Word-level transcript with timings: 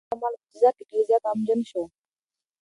سړی 0.03 0.07
د 0.07 0.07
خپلو 0.09 0.13
اعمالو 0.13 0.37
په 0.41 0.49
جزا 0.53 0.69
کې 0.75 0.83
ډېر 0.89 1.03
زیات 1.09 1.23
غمجن 1.29 1.59
شو. 1.69 1.83